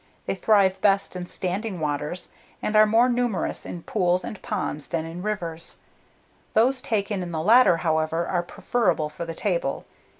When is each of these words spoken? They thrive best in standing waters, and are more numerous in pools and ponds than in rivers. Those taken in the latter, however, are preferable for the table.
They 0.25 0.33
thrive 0.33 0.81
best 0.81 1.15
in 1.15 1.27
standing 1.27 1.79
waters, 1.79 2.31
and 2.59 2.75
are 2.75 2.87
more 2.87 3.07
numerous 3.07 3.67
in 3.67 3.83
pools 3.83 4.23
and 4.23 4.41
ponds 4.41 4.87
than 4.87 5.05
in 5.05 5.21
rivers. 5.21 5.77
Those 6.55 6.81
taken 6.81 7.21
in 7.21 7.31
the 7.31 7.39
latter, 7.39 7.77
however, 7.77 8.25
are 8.27 8.41
preferable 8.41 9.09
for 9.09 9.25
the 9.25 9.35
table. 9.35 9.85